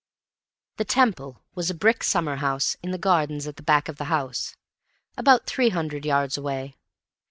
[0.77, 4.05] The "Temple" was a brick summer house, in the gardens at the back of the
[4.05, 4.57] house,
[5.15, 6.75] about three hundred yards away.